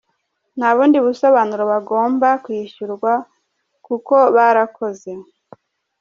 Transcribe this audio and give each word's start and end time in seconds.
Nta 0.57 0.69
bundi 0.75 0.97
busobanuro, 1.05 1.63
bagomba 1.71 2.29
kwishyurwa 2.43 3.11
kuko 3.85 4.15
barakoze. 4.35 5.11